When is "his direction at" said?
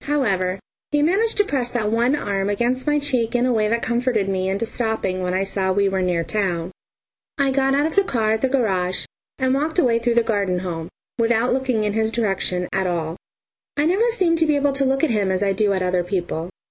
11.93-12.87